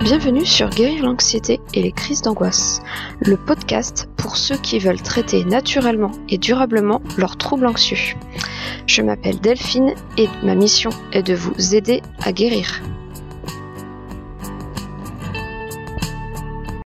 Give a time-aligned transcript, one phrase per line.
[0.00, 2.80] Bienvenue sur Guérir l'anxiété et les crises d'angoisse,
[3.20, 8.16] le podcast pour ceux qui veulent traiter naturellement et durablement leurs troubles anxieux.
[8.86, 12.80] Je m'appelle Delphine et ma mission est de vous aider à guérir.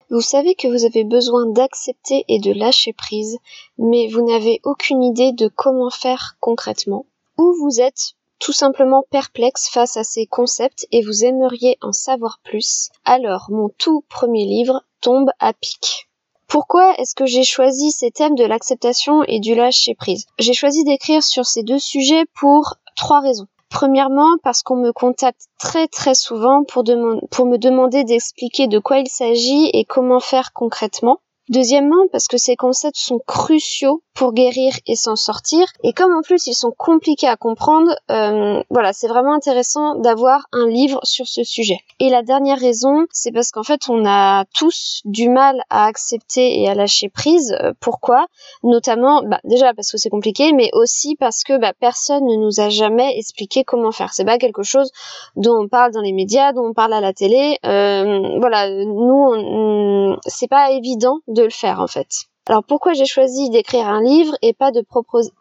[0.09, 3.37] Vous savez que vous avez besoin d'accepter et de lâcher prise,
[3.77, 7.05] mais vous n'avez aucune idée de comment faire concrètement.
[7.37, 12.41] Ou vous êtes tout simplement perplexe face à ces concepts et vous aimeriez en savoir
[12.43, 16.09] plus, alors mon tout premier livre tombe à pic.
[16.49, 20.27] Pourquoi est-ce que j'ai choisi ces thèmes de l'acceptation et du lâcher prise?
[20.41, 23.47] J'ai choisi d'écrire sur ces deux sujets pour trois raisons.
[23.71, 26.83] Premièrement, parce qu'on me contacte très très souvent pour,
[27.31, 31.21] pour me demander d'expliquer de quoi il s'agit et comment faire concrètement.
[31.49, 35.67] Deuxièmement, parce que ces concepts sont cruciaux pour guérir et s'en sortir.
[35.83, 40.47] Et comme en plus ils sont compliqués à comprendre, euh, voilà, c'est vraiment intéressant d'avoir
[40.53, 41.79] un livre sur ce sujet.
[41.99, 46.61] Et la dernière raison, c'est parce qu'en fait on a tous du mal à accepter
[46.61, 47.57] et à lâcher prise.
[47.61, 48.27] Euh, pourquoi?
[48.63, 52.61] Notamment, bah, déjà parce que c'est compliqué, mais aussi parce que bah, personne ne nous
[52.61, 54.13] a jamais expliqué comment faire.
[54.13, 54.91] C'est pas quelque chose
[55.37, 57.59] dont on parle dans les médias, dont on parle à la télé.
[57.65, 62.09] Euh, voilà, nous, c'est pas évident de le faire en fait.
[62.49, 64.85] Alors pourquoi j'ai choisi d'écrire un livre et pas de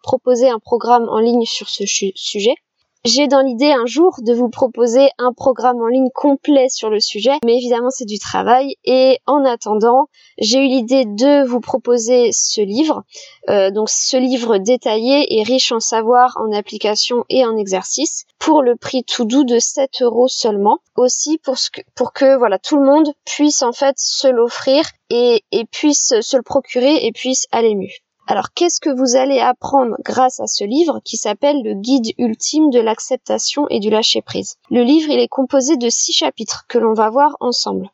[0.03, 2.55] proposer un programme en ligne sur ce sujet?
[3.03, 6.99] J'ai dans l'idée un jour de vous proposer un programme en ligne complet sur le
[6.99, 10.07] sujet, mais évidemment c'est du travail et en attendant,
[10.37, 13.03] j'ai eu l'idée de vous proposer ce livre.
[13.49, 18.61] Euh, donc ce livre détaillé et riche en savoir, en application et en exercice pour
[18.61, 20.77] le prix tout doux de 7 euros seulement.
[20.95, 25.43] Aussi pour, que, pour que voilà tout le monde puisse en fait se l'offrir et,
[25.51, 27.89] et puisse se le procurer et puisse aller mieux.
[28.27, 32.69] Alors qu'est-ce que vous allez apprendre grâce à ce livre qui s'appelle le guide ultime
[32.69, 34.55] de l'acceptation et du lâcher-prise?
[34.69, 37.89] Le livre, il est composé de six chapitres que l'on va voir ensemble.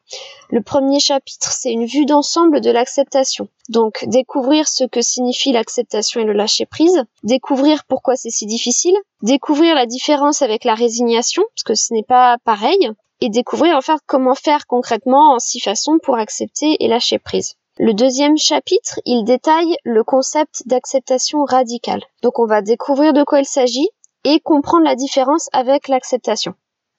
[0.49, 3.47] Le premier chapitre, c'est une vue d'ensemble de l'acceptation.
[3.69, 9.75] Donc découvrir ce que signifie l'acceptation et le lâcher-prise, découvrir pourquoi c'est si difficile, découvrir
[9.75, 12.91] la différence avec la résignation, parce que ce n'est pas pareil,
[13.21, 17.55] et découvrir enfin comment faire concrètement en six façons pour accepter et lâcher prise.
[17.79, 22.01] Le deuxième chapitre, il détaille le concept d'acceptation radicale.
[22.23, 23.87] Donc on va découvrir de quoi il s'agit
[24.23, 26.55] et comprendre la différence avec l'acceptation.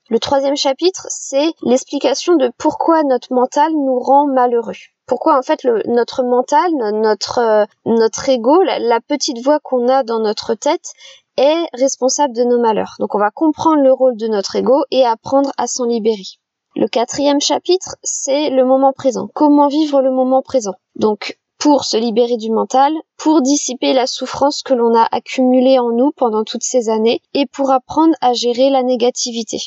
[0.08, 4.76] Le troisième chapitre, c'est l'explication de pourquoi notre mental nous rend malheureux.
[5.06, 10.20] Pourquoi en fait notre mental, notre euh, notre ego, la petite voix qu'on a dans
[10.20, 10.92] notre tête
[11.36, 12.94] est responsable de nos malheurs.
[13.00, 16.38] Donc on va comprendre le rôle de notre ego et apprendre à s'en libérer.
[16.76, 19.28] Le quatrième chapitre, c'est le moment présent.
[19.34, 20.74] Comment vivre le moment présent?
[20.96, 25.90] Donc, pour se libérer du mental, pour dissiper la souffrance que l'on a accumulée en
[25.90, 29.58] nous pendant toutes ces années et pour apprendre à gérer la négativité.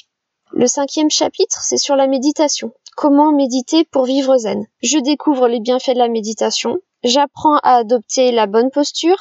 [0.53, 2.72] Le cinquième chapitre, c'est sur la méditation.
[2.95, 4.66] Comment méditer pour vivre zen?
[4.81, 9.18] Je découvre les bienfaits de la méditation, j'apprends à adopter la bonne posture,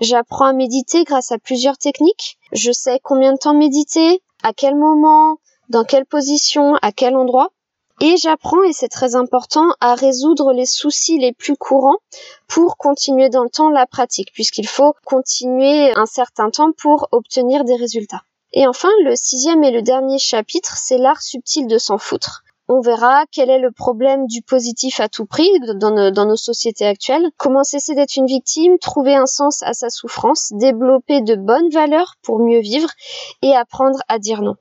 [0.00, 4.76] j'apprends à méditer grâce à plusieurs techniques, je sais combien de temps méditer, à quel
[4.76, 5.38] moment,
[5.68, 7.50] dans quelle position, à quel endroit.
[8.00, 11.96] Et j'apprends, et c'est très important, à résoudre les soucis les plus courants
[12.46, 17.64] pour continuer dans le temps la pratique, puisqu'il faut continuer un certain temps pour obtenir
[17.64, 18.22] des résultats.
[18.52, 22.42] Et enfin, le sixième et le dernier chapitre, c'est l'art subtil de s'en foutre.
[22.68, 27.30] On verra quel est le problème du positif à tout prix dans nos sociétés actuelles,
[27.36, 32.14] comment cesser d'être une victime, trouver un sens à sa souffrance, développer de bonnes valeurs
[32.22, 32.90] pour mieux vivre
[33.40, 34.56] et apprendre à dire non.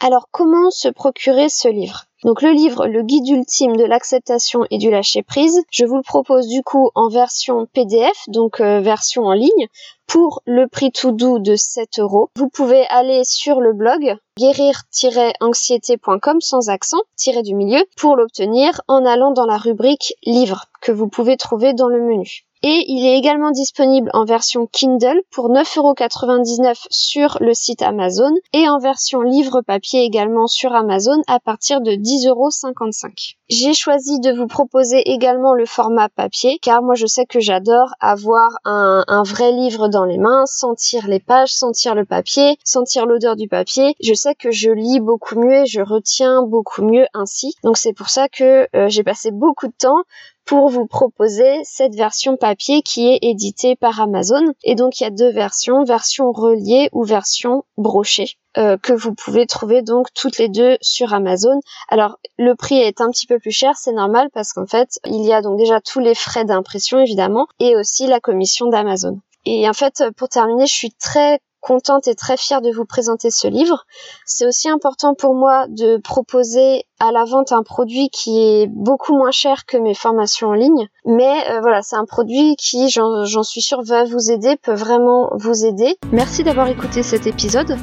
[0.00, 2.04] Alors comment se procurer ce livre?
[2.22, 6.02] Donc le livre Le guide ultime de l'acceptation et du lâcher prise, je vous le
[6.02, 9.66] propose du coup en version PDF, donc euh, version en ligne,
[10.06, 12.30] pour le prix tout doux de 7 euros.
[12.36, 19.04] Vous pouvez aller sur le blog guérir-anxiété.com sans accent, tiré du milieu, pour l'obtenir en
[19.04, 22.44] allant dans la rubrique livre que vous pouvez trouver dans le menu.
[22.62, 28.68] Et il est également disponible en version Kindle pour 9,99€ sur le site Amazon et
[28.68, 33.34] en version livre papier également sur Amazon à partir de 10,55€.
[33.48, 37.94] J'ai choisi de vous proposer également le format papier car moi je sais que j'adore
[38.00, 43.36] avoir un, vrai livre dans les mains, sentir les pages, sentir le papier, sentir l'odeur
[43.36, 43.94] du papier.
[44.02, 47.54] Je sais que je lis beaucoup mieux et je retiens beaucoup mieux ainsi.
[47.62, 50.02] Donc c'est pour ça que euh, j'ai passé beaucoup de temps
[50.48, 54.40] pour vous proposer cette version papier qui est éditée par Amazon.
[54.64, 58.30] Et donc il y a deux versions, version reliée ou version brochée.
[58.56, 61.60] Euh, que vous pouvez trouver donc toutes les deux sur Amazon.
[61.90, 65.22] Alors le prix est un petit peu plus cher, c'est normal parce qu'en fait il
[65.22, 69.20] y a donc déjà tous les frais d'impression évidemment et aussi la commission d'Amazon.
[69.44, 73.30] Et en fait pour terminer, je suis très contente et très fière de vous présenter
[73.30, 73.84] ce livre.
[74.24, 79.16] C'est aussi important pour moi de proposer à la vente un produit qui est beaucoup
[79.16, 80.88] moins cher que mes formations en ligne.
[81.04, 85.30] Mais euh, voilà, c'est un produit qui, j'en suis sûre, va vous aider, peut vraiment
[85.34, 85.96] vous aider.
[86.12, 87.76] Merci d'avoir écouté cet épisode.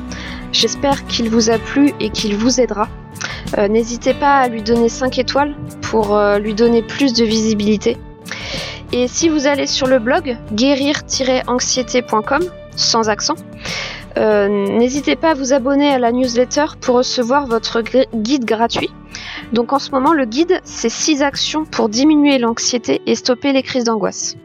[0.51, 2.88] J'espère qu'il vous a plu et qu'il vous aidera.
[3.57, 7.98] Euh, n'hésitez pas à lui donner 5 étoiles pour euh, lui donner plus de visibilité.
[8.92, 13.36] Et si vous allez sur le blog guérir-anxiété.com, sans accent,
[14.17, 17.81] euh, n'hésitez pas à vous abonner à la newsletter pour recevoir votre
[18.13, 18.89] guide gratuit.
[19.53, 23.63] Donc en ce moment, le guide, c'est 6 actions pour diminuer l'anxiété et stopper les
[23.63, 24.35] crises d'angoisse.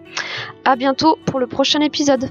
[0.64, 2.28] A bientôt pour le prochain épisode.